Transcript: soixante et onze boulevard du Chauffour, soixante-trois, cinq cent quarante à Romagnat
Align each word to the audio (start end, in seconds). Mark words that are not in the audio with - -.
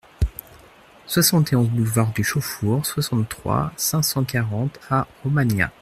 soixante 1.05 1.53
et 1.53 1.55
onze 1.55 1.69
boulevard 1.69 2.11
du 2.13 2.23
Chauffour, 2.23 2.83
soixante-trois, 2.87 3.71
cinq 3.77 4.01
cent 4.01 4.23
quarante 4.23 4.79
à 4.89 5.05
Romagnat 5.23 5.71